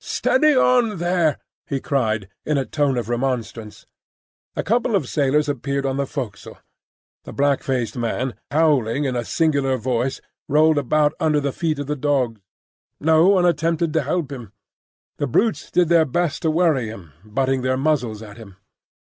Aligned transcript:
"Steady 0.03 0.55
on 0.55 0.97
there!" 0.97 1.37
he 1.67 1.79
cried, 1.79 2.27
in 2.43 2.57
a 2.57 2.65
tone 2.65 2.97
of 2.97 3.07
remonstrance. 3.07 3.85
A 4.55 4.63
couple 4.63 4.95
of 4.95 5.07
sailors 5.07 5.47
appeared 5.47 5.85
on 5.85 5.97
the 5.97 6.07
forecastle. 6.07 6.57
The 7.23 7.33
black 7.33 7.61
faced 7.61 7.95
man, 7.95 8.33
howling 8.49 9.03
in 9.05 9.15
a 9.15 9.23
singular 9.23 9.77
voice 9.77 10.19
rolled 10.47 10.79
about 10.79 11.13
under 11.19 11.39
the 11.39 11.51
feet 11.53 11.77
of 11.77 11.85
the 11.85 11.95
dogs. 11.95 12.41
No 12.99 13.27
one 13.27 13.45
attempted 13.45 13.93
to 13.93 14.01
help 14.01 14.31
him. 14.31 14.53
The 15.17 15.27
brutes 15.27 15.69
did 15.69 15.87
their 15.89 16.05
best 16.05 16.41
to 16.41 16.49
worry 16.49 16.87
him, 16.87 17.11
butting 17.23 17.61
their 17.61 17.77
muzzles 17.77 18.23
at 18.23 18.37
him. 18.37 18.55